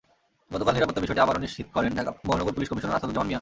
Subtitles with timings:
[0.53, 3.29] গতকাল নিরাপত্তার বিষয়টি আবারও নিশ্চিত করেন ঢাকা মহানগর পুলিশ কমিশনার আছাদুজ্জামান মিয়া।